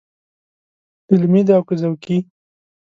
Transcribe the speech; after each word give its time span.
علمي 1.11 1.41
دی 1.45 1.53
او 1.57 1.63
که 1.67 1.75
ذوقي. 1.81 2.17